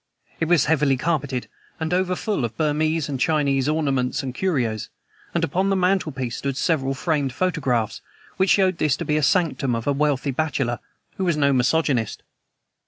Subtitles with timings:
[0.39, 1.47] It was heavily carpeted,
[1.79, 4.89] and over full of Burmese and Chinese ornaments and curios,
[5.35, 8.01] and upon the mantelpiece stood several framed photographs
[8.37, 10.79] which showed this to be the sanctum of a wealthy bachelor
[11.17, 12.23] who was no misogynist.